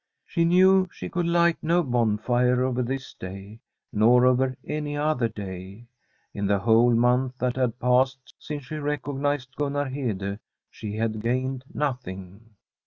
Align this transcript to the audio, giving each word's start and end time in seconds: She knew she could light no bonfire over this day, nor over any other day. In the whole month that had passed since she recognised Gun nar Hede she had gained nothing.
She 0.25 0.45
knew 0.45 0.89
she 0.91 1.09
could 1.09 1.27
light 1.27 1.57
no 1.61 1.83
bonfire 1.83 2.63
over 2.63 2.81
this 2.81 3.13
day, 3.13 3.59
nor 3.93 4.25
over 4.25 4.57
any 4.67 4.97
other 4.97 5.27
day. 5.27 5.85
In 6.33 6.47
the 6.47 6.57
whole 6.57 6.91
month 6.95 7.37
that 7.37 7.55
had 7.55 7.77
passed 7.77 8.33
since 8.39 8.63
she 8.65 8.77
recognised 8.77 9.55
Gun 9.57 9.73
nar 9.73 9.85
Hede 9.89 10.39
she 10.71 10.95
had 10.97 11.21
gained 11.21 11.65
nothing. 11.71 12.55